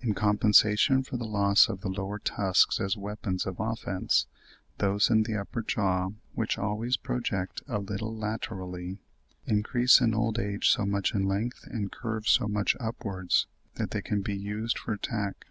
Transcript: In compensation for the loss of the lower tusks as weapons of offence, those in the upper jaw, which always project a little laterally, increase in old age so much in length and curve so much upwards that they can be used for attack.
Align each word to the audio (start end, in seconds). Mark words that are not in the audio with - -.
In 0.00 0.14
compensation 0.14 1.02
for 1.02 1.16
the 1.16 1.24
loss 1.26 1.68
of 1.68 1.80
the 1.80 1.88
lower 1.88 2.20
tusks 2.20 2.78
as 2.78 2.96
weapons 2.96 3.44
of 3.44 3.58
offence, 3.58 4.26
those 4.76 5.10
in 5.10 5.24
the 5.24 5.34
upper 5.34 5.62
jaw, 5.62 6.10
which 6.34 6.58
always 6.58 6.96
project 6.96 7.64
a 7.66 7.80
little 7.80 8.16
laterally, 8.16 9.00
increase 9.46 10.00
in 10.00 10.14
old 10.14 10.38
age 10.38 10.68
so 10.70 10.86
much 10.86 11.12
in 11.12 11.24
length 11.26 11.64
and 11.66 11.90
curve 11.90 12.28
so 12.28 12.46
much 12.46 12.76
upwards 12.78 13.48
that 13.74 13.90
they 13.90 14.00
can 14.00 14.22
be 14.22 14.36
used 14.36 14.78
for 14.78 14.92
attack. 14.92 15.46